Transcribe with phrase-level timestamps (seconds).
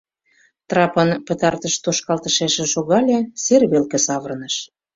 [0.69, 4.55] Трапын пытартыш тошкалтышешыже шогале, сер велке савырныш.